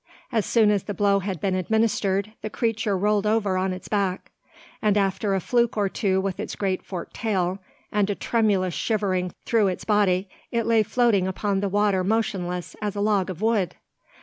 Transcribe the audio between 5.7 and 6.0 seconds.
or